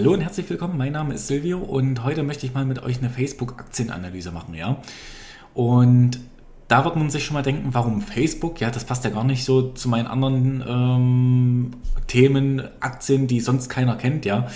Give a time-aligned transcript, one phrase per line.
[0.00, 3.00] Hallo und herzlich willkommen, mein Name ist Silvio und heute möchte ich mal mit euch
[3.00, 4.80] eine Facebook-Aktienanalyse machen, ja.
[5.52, 6.20] Und
[6.68, 8.62] da wird man sich schon mal denken, warum Facebook?
[8.62, 11.70] Ja, das passt ja gar nicht so zu meinen anderen ähm,
[12.06, 14.46] Themen, Aktien, die sonst keiner kennt, ja.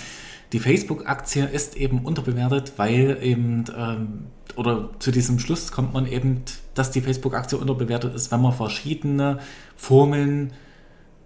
[0.51, 4.23] Die Facebook-Aktie ist eben unterbewertet, weil eben, ähm,
[4.55, 6.41] oder zu diesem Schluss kommt man eben,
[6.73, 9.37] dass die Facebook-Aktie unterbewertet ist, wenn man verschiedene
[9.75, 10.53] Formeln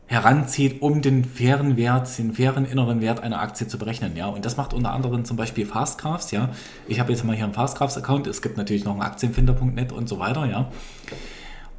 [0.10, 4.18] heranzieht, um den fairen Wert, den fairen inneren Wert einer Aktie zu berechnen.
[4.18, 6.31] Ja, und das macht unter anderem zum Beispiel Fastcrafts.
[6.31, 6.50] Ja,
[6.88, 8.27] ich habe jetzt mal hier einen Fastcrafts-Account.
[8.27, 10.45] Es gibt natürlich noch einen Aktienfinder.net und so weiter.
[10.45, 10.70] Ja,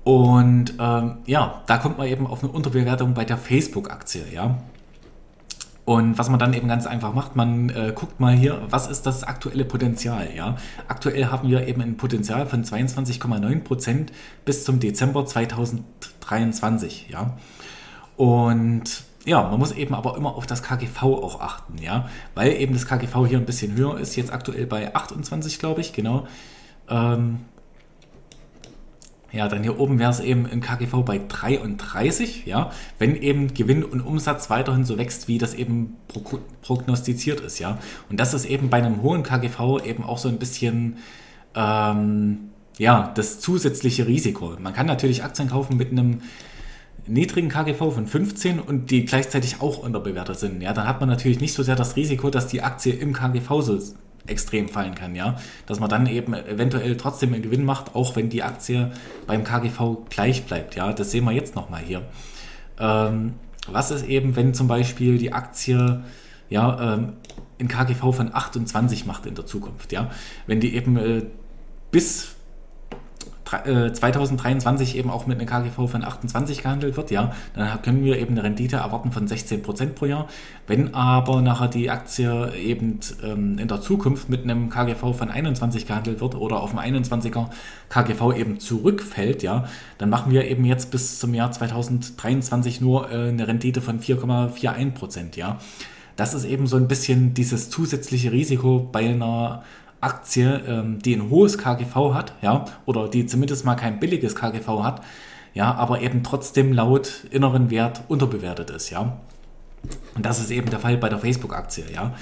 [0.04, 4.22] und ähm, ja, da kommt man eben auf eine Unterbewertung bei der Facebook-Aktie.
[4.32, 4.58] Ja.
[5.84, 9.06] Und was man dann eben ganz einfach macht, man äh, guckt mal hier, was ist
[9.06, 10.28] das aktuelle Potenzial?
[10.36, 10.56] Ja?
[10.86, 14.12] Aktuell haben wir eben ein Potenzial von 22,9 Prozent
[14.44, 17.08] bis zum Dezember 2023.
[17.10, 17.36] Ja?
[18.20, 22.74] Und ja, man muss eben aber immer auf das KGV auch achten, ja, weil eben
[22.74, 26.26] das KGV hier ein bisschen höher ist, jetzt aktuell bei 28, glaube ich, genau.
[26.90, 27.38] Ähm,
[29.32, 33.84] ja, dann hier oben wäre es eben im KGV bei 33, ja, wenn eben Gewinn
[33.84, 35.96] und Umsatz weiterhin so wächst, wie das eben
[36.60, 37.78] prognostiziert ist, ja.
[38.10, 40.98] Und das ist eben bei einem hohen KGV eben auch so ein bisschen,
[41.54, 44.56] ähm, ja, das zusätzliche Risiko.
[44.60, 46.20] Man kann natürlich Aktien kaufen mit einem
[47.06, 51.40] niedrigen KGV von 15 und die gleichzeitig auch unterbewertet sind, ja, dann hat man natürlich
[51.40, 53.78] nicht so sehr das Risiko, dass die Aktie im KGV so
[54.26, 58.28] extrem fallen kann, ja, dass man dann eben eventuell trotzdem einen Gewinn macht, auch wenn
[58.28, 58.92] die Aktie
[59.26, 62.02] beim KGV gleich bleibt, ja, das sehen wir jetzt nochmal hier.
[62.78, 63.34] Ähm,
[63.68, 66.02] was ist eben, wenn zum Beispiel die Aktie,
[66.48, 67.12] ja, ähm,
[67.68, 70.10] KGV von 28 macht in der Zukunft, ja,
[70.46, 71.22] wenn die eben äh,
[71.90, 72.36] bis
[73.50, 78.18] 2023 äh, eben auch mit einem KGV von 28 gehandelt wird, ja, dann können wir
[78.18, 80.28] eben eine Rendite erwarten von 16 Prozent pro Jahr.
[80.66, 85.86] Wenn aber nachher die Aktie eben ähm, in der Zukunft mit einem KGV von 21
[85.86, 87.48] gehandelt wird oder auf dem 21er
[87.88, 89.64] KGV eben zurückfällt, ja,
[89.98, 94.92] dann machen wir eben jetzt bis zum Jahr 2023 nur äh, eine Rendite von 4,41%,
[94.92, 95.58] Prozent, ja.
[96.16, 99.62] Das ist eben so ein bisschen dieses zusätzliche Risiko bei einer
[100.00, 104.82] Aktie, ähm, die ein hohes KGV hat, ja, oder die zumindest mal kein billiges KGV
[104.82, 105.02] hat,
[105.52, 109.18] ja, aber eben trotzdem laut inneren Wert unterbewertet ist, ja.
[110.14, 112.14] Und das ist eben der Fall bei der Facebook-Aktie, ja.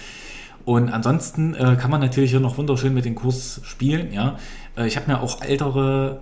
[0.65, 4.37] Und ansonsten äh, kann man natürlich hier noch wunderschön mit dem Kurs spielen, ja.
[4.77, 6.21] Äh, ich habe mir auch ältere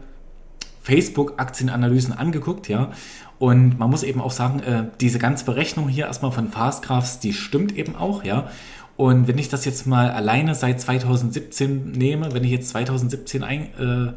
[0.83, 2.91] Facebook-Aktienanalysen angeguckt, ja.
[3.39, 7.33] Und man muss eben auch sagen, äh, diese ganze Berechnung hier erstmal von Fastgraphs, die
[7.33, 8.49] stimmt eben auch, ja.
[8.97, 13.63] Und wenn ich das jetzt mal alleine seit 2017 nehme, wenn ich jetzt 2017 ein,
[13.79, 14.13] äh,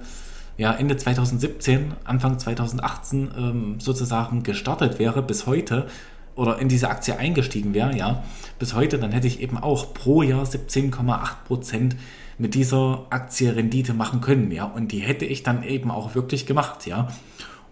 [0.58, 5.88] ja, Ende 2017, Anfang 2018 ähm, sozusagen gestartet wäre bis heute
[6.36, 8.24] oder in diese Aktie eingestiegen wäre, ja,
[8.58, 11.98] bis heute, dann hätte ich eben auch pro Jahr 17,8 Prozent
[12.38, 16.46] mit dieser Aktie Rendite machen können, ja, und die hätte ich dann eben auch wirklich
[16.46, 17.10] gemacht, ja.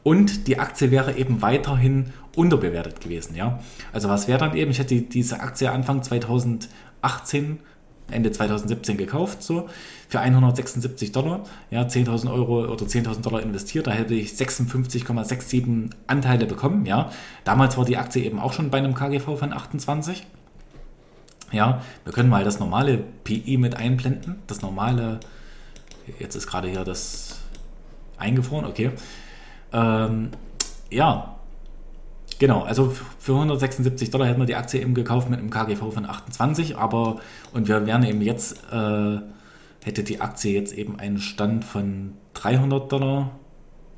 [0.07, 3.59] Und die Aktie wäre eben weiterhin unterbewertet gewesen, ja.
[3.91, 6.69] Also was wäre dann eben, ich hätte diese Aktie Anfang 2018
[7.01, 7.59] 2018,
[8.09, 9.67] Ende 2017 gekauft, so
[10.07, 16.45] für 176 Dollar, ja, 10.000 Euro oder 10.000 Dollar investiert, da hätte ich 56,67 Anteile
[16.45, 17.09] bekommen, ja.
[17.43, 20.25] Damals war die Aktie eben auch schon bei einem KGV von 28.
[21.51, 25.19] Ja, wir können mal das normale PI mit einblenden, das normale,
[26.19, 27.39] jetzt ist gerade hier das
[28.17, 28.91] eingefroren, okay.
[29.73, 30.29] Ähm,
[30.89, 31.37] ja,
[32.39, 36.05] Genau, also für 176 Dollar hätten wir die Aktie eben gekauft mit einem KGV von
[36.05, 37.17] 28, aber
[37.53, 39.17] und wir wären eben jetzt, äh,
[39.83, 43.31] hätte die Aktie jetzt eben einen Stand von 300 Dollar,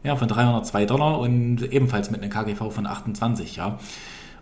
[0.03, 3.77] ja, von 302 Dollar und ebenfalls mit einem KGV von 28, ja.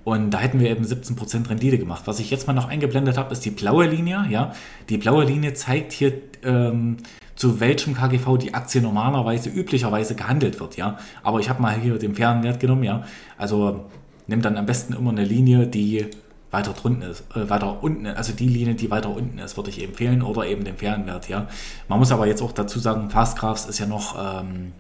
[0.04, 2.04] Und da hätten wir eben 17% Rendite gemacht.
[2.06, 4.54] Was ich jetzt mal noch eingeblendet habe, ist die blaue Linie, ja.
[4.90, 6.14] Die blaue Linie zeigt hier,
[6.44, 6.98] ähm,
[7.38, 10.98] zu welchem KGV die Aktie normalerweise, üblicherweise gehandelt wird, ja.
[11.24, 13.04] Aber ich habe mal hier den fairen Wert genommen, ja.
[13.38, 13.86] Also
[14.26, 16.08] nimm dann am besten immer eine Linie, die
[16.50, 19.84] weiter drunten ist, äh, weiter unten, also die Linie, die weiter unten ist, würde ich
[19.84, 21.48] empfehlen oder eben den fairen Wert, ja.
[21.88, 24.74] Man muss aber jetzt auch dazu sagen, Fastgraphs ist ja noch, ähm,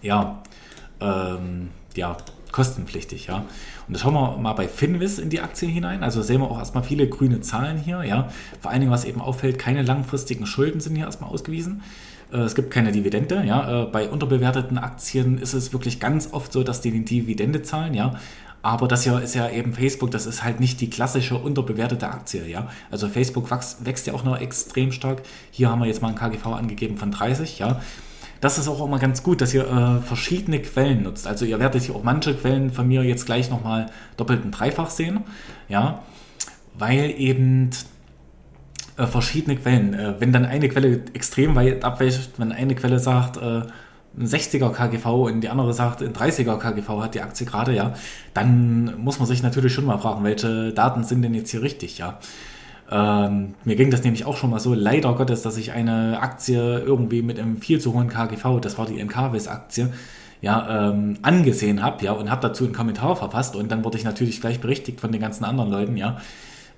[0.00, 0.42] ja,
[1.00, 2.16] ähm, ja,
[2.52, 3.44] kostenpflichtig, ja.
[3.88, 6.02] Und da schauen wir mal bei Finvis in die Aktie hinein.
[6.02, 8.28] Also sehen wir auch erstmal viele grüne Zahlen hier, ja.
[8.60, 11.82] Vor allen Dingen, was eben auffällt, keine langfristigen Schulden sind hier erstmal ausgewiesen.
[12.32, 13.82] Äh, es gibt keine Dividende, ja.
[13.82, 17.94] Äh, bei unterbewerteten Aktien ist es wirklich ganz oft so, dass die eine Dividende zahlen,
[17.94, 18.14] ja.
[18.64, 22.46] Aber das hier ist ja eben Facebook, das ist halt nicht die klassische unterbewertete Aktie,
[22.46, 22.68] ja.
[22.90, 25.22] Also Facebook wächst, wächst ja auch noch extrem stark.
[25.50, 27.80] Hier haben wir jetzt mal ein KGV angegeben von 30, ja
[28.42, 31.26] das ist auch immer ganz gut, dass ihr äh, verschiedene Quellen nutzt.
[31.26, 33.86] Also ihr werdet hier auch manche Quellen von mir jetzt gleich nochmal
[34.18, 35.20] doppelt und dreifach sehen.
[35.68, 36.02] Ja.
[36.74, 37.70] weil eben
[38.96, 43.36] äh, verschiedene Quellen, äh, wenn dann eine Quelle extrem weit abweicht, wenn eine Quelle sagt,
[43.36, 43.62] äh,
[44.18, 47.94] ein 60er KGV und die andere sagt, ein 30er KGV hat die Aktie gerade, ja,
[48.34, 51.98] dann muss man sich natürlich schon mal fragen, welche Daten sind denn jetzt hier richtig,
[51.98, 52.18] ja.
[52.92, 56.80] Ähm, mir ging das nämlich auch schon mal so, leider Gottes, dass ich eine Aktie
[56.80, 59.90] irgendwie mit einem viel zu hohen KGV, das war die NKWs-Aktie,
[60.42, 64.04] ja, ähm, angesehen habe, ja, und habe dazu einen Kommentar verfasst und dann wurde ich
[64.04, 66.18] natürlich gleich berichtigt von den ganzen anderen Leuten, ja,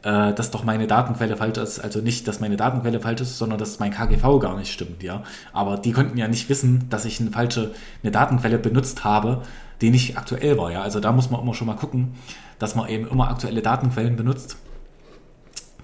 [0.02, 1.81] äh, dass doch meine Datenquelle falsch ist.
[1.81, 5.25] Also nicht, dass meine Datenquelle falsch ist, sondern dass mein KGV gar nicht stimmt, ja.
[5.52, 7.72] Aber die konnten ja nicht wissen, dass ich eine falsche,
[8.02, 9.43] eine Datenquelle benutzt habe,
[9.81, 10.82] die nicht aktuell war, ja.
[10.82, 12.14] Also da muss man immer schon mal gucken,
[12.58, 14.58] dass man eben immer aktuelle Datenquellen benutzt.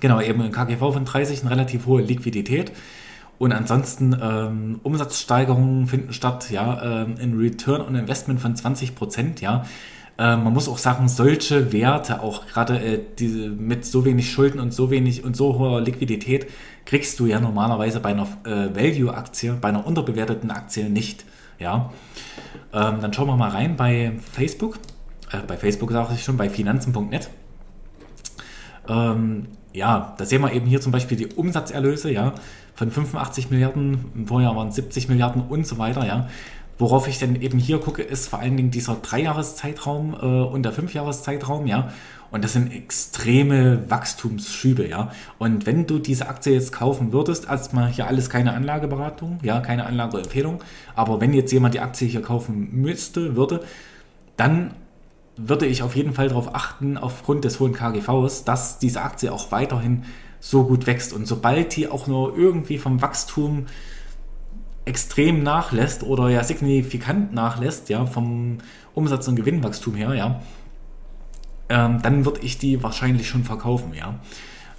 [0.01, 2.73] Genau, eben ein KGV von 30, eine relativ hohe Liquidität.
[3.39, 9.41] Und ansonsten ähm, Umsatzsteigerungen finden statt, ja, ähm, ein Return on Investment von 20 Prozent,
[9.41, 9.65] ja.
[10.19, 14.61] Äh, man muss auch sagen, solche Werte, auch gerade äh, diese, mit so wenig Schulden
[14.61, 16.49] und so wenig und so hoher Liquidität,
[16.85, 21.25] kriegst du ja normalerweise bei einer äh, Value-Aktie, bei einer unterbewerteten Aktie nicht.
[21.59, 21.91] Ja?
[22.75, 24.79] Ähm, dann schauen wir mal rein bei Facebook.
[25.33, 27.31] Äh, bei Facebook sage ich schon, bei finanzen.net.
[28.91, 32.35] Ähm, ja, da sehen wir eben hier zum Beispiel die Umsatzerlöse, ja,
[32.75, 36.29] von 85 Milliarden, im Vorjahr waren es 70 Milliarden und so weiter, ja.
[36.79, 40.73] Worauf ich dann eben hier gucke, ist vor allen Dingen dieser Dreijahreszeitraum äh, und der
[40.73, 41.93] Fünfjahreszeitraum, ja.
[42.31, 45.13] Und das sind extreme Wachstumsschübe, ja.
[45.39, 49.87] Und wenn du diese Aktie jetzt kaufen würdest, erstmal hier alles keine Anlageberatung, ja, keine
[49.87, 50.65] Anlageempfehlung,
[50.97, 53.63] aber wenn jetzt jemand die Aktie hier kaufen müsste, würde,
[54.37, 54.75] dann
[55.49, 59.53] würde ich auf jeden Fall darauf achten, aufgrund des hohen KGVs, dass diese Aktie auch
[59.53, 60.05] weiterhin
[60.41, 61.13] so gut wächst.
[61.13, 63.67] Und sobald die auch nur irgendwie vom Wachstum
[64.85, 68.59] extrem nachlässt oder ja signifikant nachlässt, ja, vom
[68.95, 70.41] Umsatz- und Gewinnwachstum her, ja,
[71.69, 74.19] ähm, dann würde ich die wahrscheinlich schon verkaufen, ja.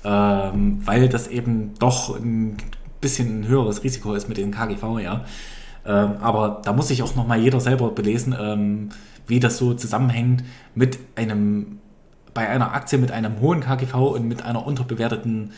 [0.03, 2.57] Ähm, weil das eben doch ein
[2.99, 5.23] bisschen ein höheres Risiko ist mit den KGV, ja.
[5.85, 8.89] Ähm, aber da muss sich auch nochmal jeder selber belesen, ähm,
[9.31, 10.44] wie das so zusammenhängt
[10.75, 11.80] mit einem,
[12.33, 15.54] bei einer Aktie mit einem hohen KGV und mit einer unterbewerteten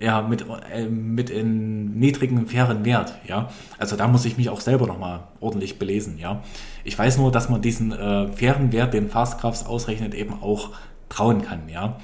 [0.00, 3.50] ja, mit, äh, mit einem niedrigen, fairen Wert, ja.
[3.78, 6.42] Also da muss ich mich auch selber nochmal ordentlich belesen, ja.
[6.82, 10.70] Ich weiß nur, dass man diesen äh, fairen Wert, den Fastcrafts ausrechnet, eben auch
[11.08, 12.00] trauen kann, ja.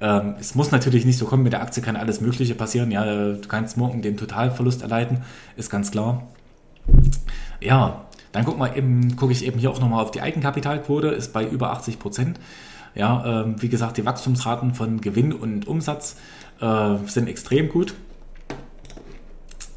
[0.00, 3.04] Ähm, es muss natürlich nicht so kommen, mit der Aktie kann alles Mögliche passieren, ja.
[3.04, 5.22] Du kannst morgen den Totalverlust erleiden,
[5.56, 6.28] ist ganz klar.
[7.60, 8.70] Ja, dann guck mal
[9.16, 12.40] gucke ich eben hier auch nochmal auf die Eigenkapitalquote, ist bei über 80 Prozent.
[12.94, 16.16] Ja, ähm, wie gesagt, die Wachstumsraten von Gewinn und Umsatz
[16.60, 17.94] äh, sind extrem gut.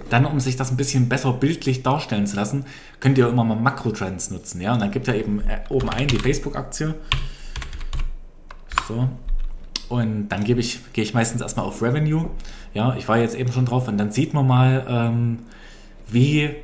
[0.10, 2.66] Dann, um sich das ein bisschen besser bildlich darstellen zu lassen,
[3.00, 4.62] könnt ihr immer mal Makrotrends nutzen.
[4.62, 4.74] Ja?
[4.74, 6.96] Und dann gibt ihr eben äh, oben ein die Facebook-Aktie.
[8.88, 9.08] So.
[9.90, 12.30] Und dann gebe ich, gehe ich meistens erstmal auf Revenue.
[12.74, 15.40] Ja, ich war jetzt eben schon drauf und dann sieht man mal, ähm,
[16.08, 16.56] wie,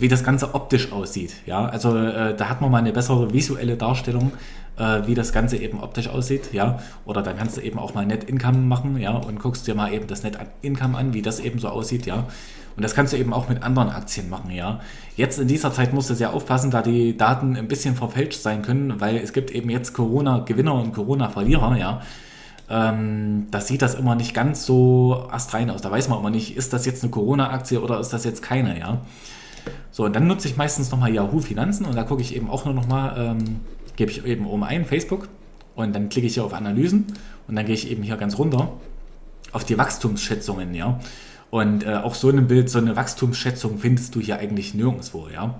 [0.00, 1.34] wie das Ganze optisch aussieht.
[1.46, 4.32] Ja, also äh, da hat man mal eine bessere visuelle Darstellung,
[4.76, 6.78] äh, wie das Ganze eben optisch aussieht, ja.
[7.04, 9.92] Oder dann kannst du eben auch mal Net Income machen, ja, und guckst dir mal
[9.92, 12.24] eben das Net Income an, wie das eben so aussieht, ja.
[12.76, 14.80] Und das kannst du eben auch mit anderen Aktien machen, ja.
[15.16, 18.62] Jetzt in dieser Zeit musst du sehr aufpassen, da die Daten ein bisschen verfälscht sein
[18.62, 22.00] können, weil es gibt eben jetzt Corona-Gewinner und Corona-Verlierer, ja.
[22.70, 25.82] Ähm, da sieht das immer nicht ganz so astrein aus.
[25.82, 28.78] Da weiß man immer nicht, ist das jetzt eine Corona-Aktie oder ist das jetzt keine,
[28.78, 28.98] ja.
[29.90, 32.64] So, und dann nutze ich meistens nochmal Yahoo Finanzen und da gucke ich eben auch
[32.64, 33.60] nur nochmal, ähm,
[33.96, 35.28] gebe ich eben oben ein, Facebook,
[35.74, 37.06] und dann klicke ich hier auf Analysen
[37.48, 38.72] und dann gehe ich eben hier ganz runter
[39.52, 41.00] auf die Wachstumsschätzungen, ja.
[41.50, 45.44] Und äh, auch so ein Bild, so eine Wachstumsschätzung findest du hier eigentlich nirgendwo, ja.
[45.44, 45.54] Und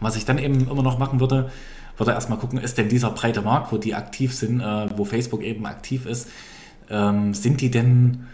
[0.00, 1.50] was ich dann eben immer noch machen würde,
[1.96, 5.42] würde erstmal gucken, ist denn dieser breite Markt, wo die aktiv sind, äh, wo Facebook
[5.42, 6.28] eben aktiv ist,
[6.88, 8.26] ähm, sind die denn,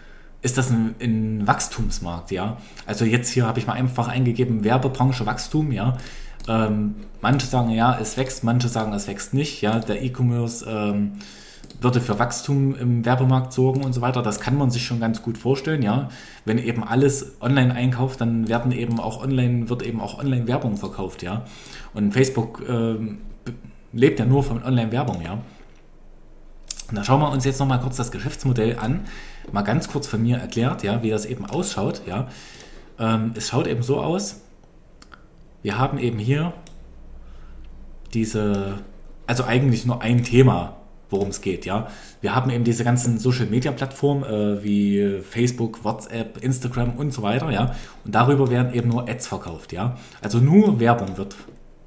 [0.47, 2.55] ist das ein, ein Wachstumsmarkt, ja?
[2.85, 5.97] Also jetzt hier habe ich mal einfach eingegeben, Werbebranche Wachstum, ja.
[6.47, 9.61] Ähm, manche sagen, ja, es wächst, manche sagen, es wächst nicht.
[9.61, 11.17] Ja, der E-Commerce ähm,
[11.81, 14.21] würde für Wachstum im Werbemarkt sorgen und so weiter.
[14.21, 16.07] Das kann man sich schon ganz gut vorstellen, ja.
[16.45, 21.23] Wenn eben alles online einkauft, dann werden eben auch online, wird eben auch Online-Werbung verkauft,
[21.23, 21.43] ja.
[21.93, 23.17] Und Facebook ähm,
[23.91, 25.39] lebt ja nur von Online-Werbung, ja.
[26.89, 29.05] Und da schauen wir uns jetzt nochmal kurz das Geschäftsmodell an.
[29.51, 32.27] Mal ganz kurz von mir erklärt, ja, wie das eben ausschaut, ja.
[32.99, 34.41] Ähm, es schaut eben so aus,
[35.61, 36.53] wir haben eben hier
[38.13, 38.79] diese,
[39.25, 40.77] also eigentlich nur ein Thema,
[41.09, 41.87] worum es geht, ja.
[42.21, 47.21] Wir haben eben diese ganzen Social Media Plattformen äh, wie Facebook, WhatsApp, Instagram und so
[47.21, 47.75] weiter, ja.
[48.05, 49.97] Und darüber werden eben nur Ads verkauft, ja.
[50.21, 51.35] Also nur Werbung wird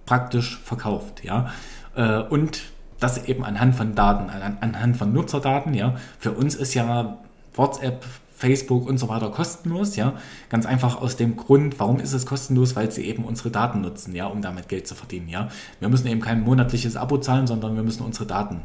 [0.04, 1.50] praktisch verkauft, ja.
[1.94, 2.62] Äh, und
[3.00, 4.30] das eben anhand von Daten,
[4.60, 5.96] anhand von Nutzerdaten, ja.
[6.18, 7.18] Für uns ist ja
[7.54, 8.04] WhatsApp,
[8.36, 10.14] Facebook und so weiter kostenlos, ja.
[10.48, 12.74] Ganz einfach aus dem Grund, warum ist es kostenlos?
[12.74, 15.48] Weil sie eben unsere Daten nutzen, ja, um damit Geld zu verdienen, ja.
[15.78, 18.62] Wir müssen eben kein monatliches Abo zahlen, sondern wir müssen unsere Daten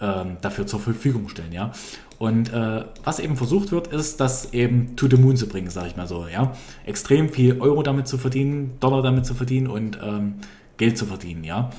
[0.00, 1.72] ähm, dafür zur Verfügung stellen, ja.
[2.18, 5.88] Und äh, was eben versucht wird, ist, das eben to the moon zu bringen, sage
[5.88, 6.52] ich mal so, ja.
[6.84, 10.34] Extrem viel Euro damit zu verdienen, Dollar damit zu verdienen und ähm,
[10.76, 11.70] Geld zu verdienen, ja.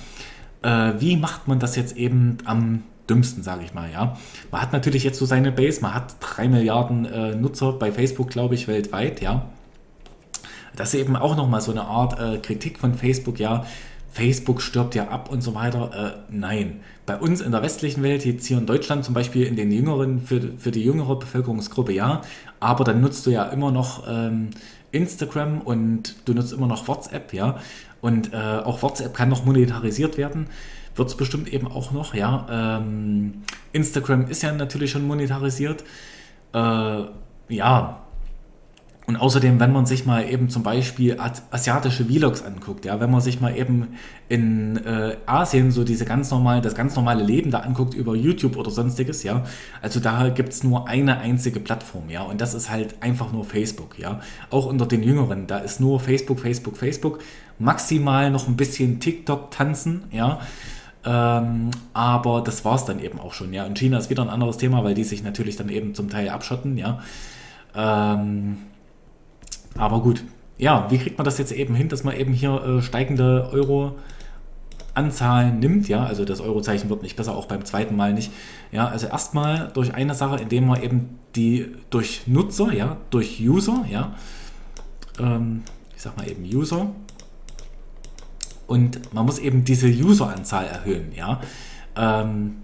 [0.65, 4.17] Äh, wie macht man das jetzt eben am dümmsten, sage ich mal, ja.
[4.51, 8.29] Man hat natürlich jetzt so seine Base, man hat drei Milliarden äh, Nutzer bei Facebook,
[8.29, 9.45] glaube ich, weltweit, ja.
[10.75, 13.63] Das ist eben auch nochmal so eine Art äh, Kritik von Facebook, ja.
[14.09, 16.15] Facebook stirbt ja ab und so weiter.
[16.15, 16.79] Äh, nein.
[17.05, 20.21] Bei uns in der westlichen Welt, jetzt hier in Deutschland zum Beispiel, in den jüngeren,
[20.21, 22.21] für, für die jüngere Bevölkerungsgruppe ja,
[22.59, 24.49] aber dann nutzt du ja immer noch ähm,
[24.91, 27.59] Instagram und du nutzt immer noch WhatsApp, ja.
[28.05, 30.47] Und äh, auch WhatsApp kann noch monetarisiert werden
[30.95, 32.47] wird es bestimmt eben auch noch, ja.
[32.49, 33.43] Ähm,
[33.73, 35.83] Instagram ist ja natürlich schon monetarisiert.
[36.53, 37.01] Äh,
[37.49, 38.01] ja.
[39.07, 41.17] Und außerdem, wenn man sich mal eben zum Beispiel
[41.51, 43.89] asiatische Vlogs anguckt, ja, wenn man sich mal eben
[44.29, 48.57] in äh, Asien so diese ganz normale, das ganz normale Leben da anguckt über YouTube
[48.57, 49.43] oder sonstiges, ja,
[49.79, 53.45] also da gibt es nur eine einzige Plattform, ja, und das ist halt einfach nur
[53.45, 54.21] Facebook, ja.
[54.49, 57.19] Auch unter den Jüngeren, da ist nur Facebook, Facebook, Facebook,
[57.59, 60.39] maximal noch ein bisschen TikTok tanzen, ja.
[61.05, 63.65] Ähm, aber das war es dann eben auch schon, ja.
[63.65, 66.29] Und China ist wieder ein anderes Thema, weil die sich natürlich dann eben zum Teil
[66.29, 66.99] abschotten, ja.
[67.75, 68.57] Ähm,
[69.77, 70.23] aber gut,
[70.57, 75.59] ja, wie kriegt man das jetzt eben hin, dass man eben hier äh, steigende Euro-Anzahlen
[75.59, 78.31] nimmt, ja, also das Eurozeichen wird nicht besser, auch beim zweiten Mal nicht.
[78.71, 83.85] Ja, also erstmal durch eine Sache, indem man eben die durch Nutzer, ja, durch User,
[83.89, 84.15] ja,
[85.19, 85.63] ähm,
[85.95, 86.87] ich sag mal eben User,
[88.67, 91.41] und man muss eben diese User-Anzahl erhöhen, ja.
[91.95, 92.57] Ähm,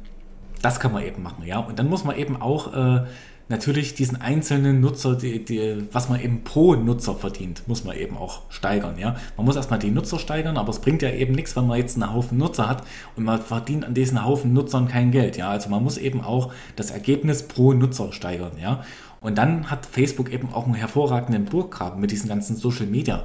[0.62, 1.60] das kann man eben machen, ja.
[1.60, 3.06] Und dann muss man eben auch äh,
[3.50, 8.18] natürlich diesen einzelnen Nutzer, die, die, was man eben pro Nutzer verdient, muss man eben
[8.18, 9.16] auch steigern, ja.
[9.38, 11.96] Man muss erstmal die Nutzer steigern, aber es bringt ja eben nichts, wenn man jetzt
[11.96, 12.84] einen Haufen Nutzer hat
[13.16, 15.50] und man verdient an diesen Haufen Nutzern kein Geld, ja.
[15.50, 18.84] Also man muss eben auch das Ergebnis pro Nutzer steigern, ja.
[19.20, 23.24] Und dann hat Facebook eben auch einen hervorragenden Burggraben mit diesen ganzen Social Media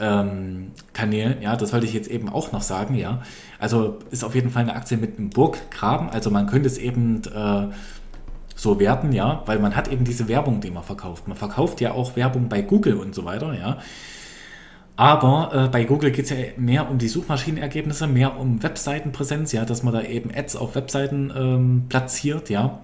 [0.00, 1.42] ähm, Kanälen.
[1.42, 2.94] Ja, das wollte ich jetzt eben auch noch sagen.
[2.94, 3.22] Ja,
[3.58, 6.10] also ist auf jeden Fall eine Aktie mit einem Burggraben.
[6.10, 7.68] Also man könnte es eben äh,
[8.56, 11.28] so werten, ja, weil man hat eben diese Werbung, die man verkauft.
[11.28, 13.78] Man verkauft ja auch Werbung bei Google und so weiter, ja.
[14.96, 19.64] Aber äh, bei Google geht es ja mehr um die Suchmaschinenergebnisse, mehr um Webseitenpräsenz, ja,
[19.64, 22.80] dass man da eben Ads auf Webseiten ähm, platziert, ja.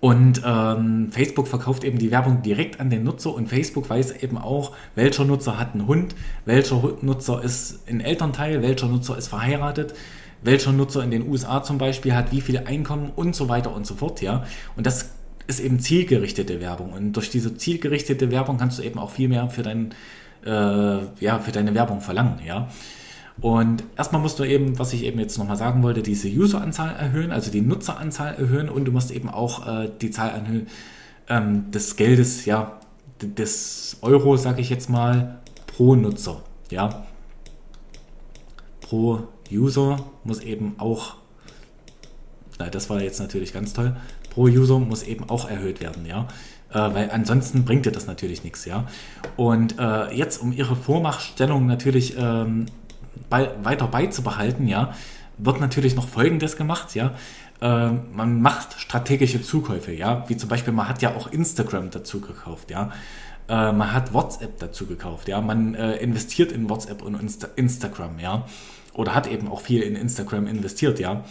[0.00, 4.38] Und ähm, Facebook verkauft eben die Werbung direkt an den Nutzer und Facebook weiß eben
[4.38, 6.14] auch, welcher Nutzer hat einen Hund,
[6.44, 9.94] welcher Nutzer ist ein Elternteil, welcher Nutzer ist verheiratet,
[10.42, 13.86] welcher Nutzer in den USA zum Beispiel hat wie viel Einkommen und so weiter und
[13.86, 14.44] so fort, ja.
[14.76, 15.10] Und das
[15.48, 16.92] ist eben zielgerichtete Werbung.
[16.92, 19.94] Und durch diese zielgerichtete Werbung kannst du eben auch viel mehr für, dein,
[20.46, 20.50] äh,
[21.18, 22.68] ja, für deine Werbung verlangen, ja.
[23.40, 27.30] Und erstmal musst du eben, was ich eben jetzt nochmal sagen wollte, diese User-Anzahl erhöhen,
[27.30, 30.66] also die Nutzeranzahl erhöhen und du musst eben auch äh, die Zahl erhöhen
[31.28, 32.80] ähm, des Geldes, ja,
[33.22, 37.06] des Euro, sage ich jetzt mal, pro Nutzer, ja.
[38.80, 41.14] Pro User muss eben auch,
[42.58, 43.94] na, das war jetzt natürlich ganz toll,
[44.30, 46.26] pro User muss eben auch erhöht werden, ja.
[46.70, 48.88] Äh, weil ansonsten bringt dir das natürlich nichts, ja.
[49.36, 52.66] Und äh, jetzt, um ihre Vormachtstellung natürlich ähm,
[53.28, 54.94] bei, weiter beizubehalten, ja,
[55.38, 57.14] wird natürlich noch Folgendes gemacht, ja.
[57.60, 62.20] Äh, man macht strategische Zukäufe, ja, wie zum Beispiel man hat ja auch Instagram dazu
[62.20, 62.90] gekauft, ja.
[63.48, 65.40] Äh, man hat WhatsApp dazu gekauft, ja.
[65.40, 68.46] Man äh, investiert in WhatsApp und Insta Instagram, ja.
[68.92, 71.24] Oder hat eben auch viel in Instagram investiert, ja.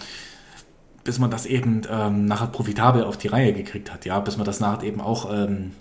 [1.04, 4.20] Bis man das eben ähm, nachher profitabel auf die Reihe gekriegt hat, ja.
[4.20, 5.72] Bis man das nachher eben auch ähm,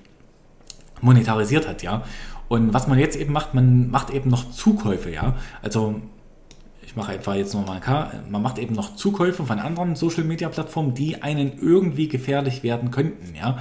[1.00, 2.02] monetarisiert hat, ja.
[2.48, 5.34] Und was man jetzt eben macht, man macht eben noch Zukäufe, ja.
[5.62, 6.00] Also
[6.86, 10.48] ich mache einfach jetzt nochmal K, man macht eben noch Zukäufe von anderen Social Media
[10.48, 13.58] Plattformen, die einen irgendwie gefährlich werden könnten, ja.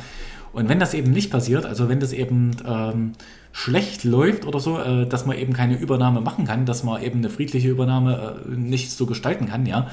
[0.53, 3.11] Und wenn das eben nicht passiert, also wenn das eben ähm,
[3.51, 7.19] schlecht läuft oder so, äh, dass man eben keine Übernahme machen kann, dass man eben
[7.19, 9.89] eine friedliche Übernahme äh, nicht so gestalten kann, ja,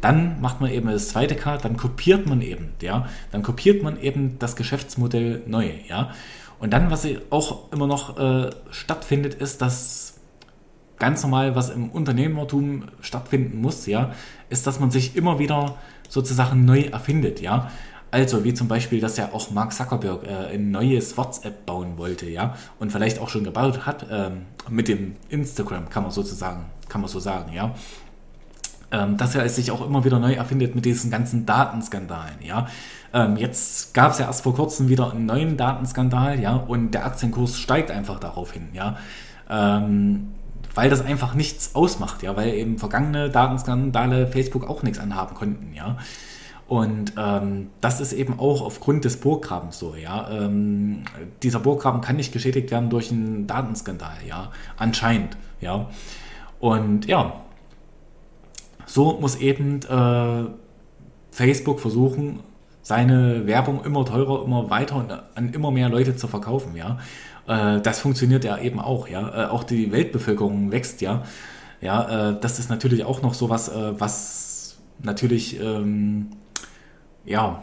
[0.00, 4.00] dann macht man eben das zweite K, dann kopiert man eben, ja, dann kopiert man
[4.00, 6.10] eben das Geschäftsmodell neu, ja.
[6.60, 10.20] Und dann, was auch immer noch äh, stattfindet, ist, dass
[10.98, 14.12] ganz normal, was im Unternehmertum stattfinden muss, ja,
[14.50, 15.76] ist, dass man sich immer wieder
[16.08, 17.70] sozusagen neu erfindet, ja.
[18.12, 22.28] Also, wie zum Beispiel, dass ja auch Mark Zuckerberg äh, ein neues WhatsApp bauen wollte,
[22.28, 27.00] ja, und vielleicht auch schon gebaut hat, ähm, mit dem Instagram, kann man sozusagen, kann
[27.00, 27.74] man so sagen, ja.
[28.92, 32.66] Ähm, dass er sich auch immer wieder neu erfindet mit diesen ganzen Datenskandalen, ja.
[33.12, 37.04] Ähm, jetzt gab es ja erst vor kurzem wieder einen neuen Datenskandal, ja, und der
[37.06, 38.96] Aktienkurs steigt einfach darauf hin, ja.
[39.48, 40.28] Ähm,
[40.74, 45.74] weil das einfach nichts ausmacht, ja, weil eben vergangene Datenskandale Facebook auch nichts anhaben konnten,
[45.74, 45.96] ja.
[46.68, 50.30] Und ähm, das ist eben auch aufgrund des Burggrabens so, ja.
[50.30, 51.02] Ähm,
[51.42, 54.52] dieser Burggraben kann nicht geschädigt werden durch einen Datenskandal, ja.
[54.76, 55.88] Anscheinend, ja.
[56.60, 57.40] Und ja,
[58.90, 60.44] so muss eben äh,
[61.30, 62.40] Facebook versuchen,
[62.82, 66.98] seine Werbung immer teurer, immer weiter und an immer mehr Leute zu verkaufen, ja.
[67.46, 69.44] Äh, das funktioniert ja eben auch, ja.
[69.44, 71.22] Äh, auch die Weltbevölkerung wächst, ja.
[71.80, 76.30] Ja, äh, das ist natürlich auch noch so was, äh, was natürlich ähm,
[77.24, 77.62] ja,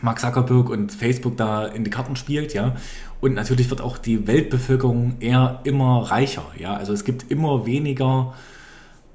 [0.00, 2.76] Mark Zuckerberg und Facebook da in die Karten spielt, ja.
[3.20, 6.74] Und natürlich wird auch die Weltbevölkerung eher immer reicher, ja.
[6.74, 8.34] Also es gibt immer weniger,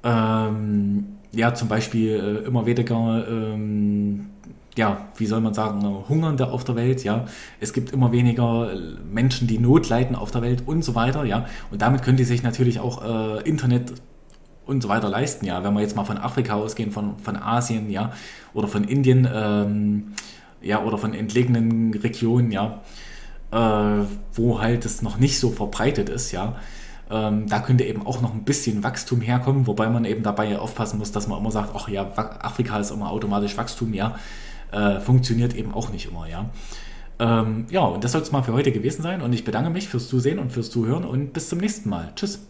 [0.04, 4.26] ähm, ja, zum Beispiel äh, immer weniger, ähm,
[4.76, 7.24] ja, wie soll man sagen, Hungernde auf der Welt, ja.
[7.60, 8.70] Es gibt immer weniger
[9.10, 11.46] Menschen, die Not leiden auf der Welt und so weiter, ja.
[11.70, 13.94] Und damit können die sich natürlich auch äh, Internet
[14.66, 15.64] und so weiter leisten, ja.
[15.64, 18.12] Wenn wir jetzt mal von Afrika ausgehen, von, von Asien, ja,
[18.52, 20.12] oder von Indien, ähm,
[20.60, 22.82] ja, oder von entlegenen Regionen, ja,
[23.52, 26.56] äh, wo halt es noch nicht so verbreitet ist, ja.
[27.10, 30.98] Ähm, da könnte eben auch noch ein bisschen Wachstum herkommen, wobei man eben dabei aufpassen
[30.98, 34.16] muss, dass man immer sagt, ach ja, Afrika ist immer automatisch Wachstum, ja.
[34.72, 36.50] Äh, funktioniert eben auch nicht immer, ja.
[37.18, 39.88] Ähm, ja, und das soll es mal für heute gewesen sein und ich bedanke mich
[39.88, 42.12] fürs Zusehen und fürs Zuhören und bis zum nächsten Mal.
[42.16, 42.40] Tschüss.